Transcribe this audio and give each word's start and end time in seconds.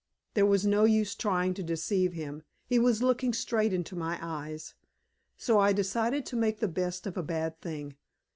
There 0.33 0.47
was 0.47 0.65
no 0.65 0.83
use 0.85 1.13
trying 1.13 1.53
to 1.53 1.61
deceive 1.61 2.13
him; 2.13 2.41
he 2.65 2.79
was 2.79 3.03
looking 3.03 3.33
straight 3.33 3.71
into 3.71 3.95
my 3.95 4.17
eyes. 4.19 4.73
So 5.37 5.59
I 5.59 5.73
decided 5.73 6.25
to 6.25 6.35
make 6.35 6.57
the 6.59 6.67
best 6.67 7.05
of 7.05 7.17
a 7.17 7.21
bad 7.21 7.61
thing. 7.61 7.95